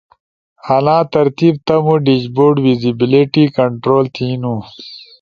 [0.75, 4.55] انا ترتیب تمو ڈیشبورڈ ویسیبیلیٹی کنٹرول تھینو۔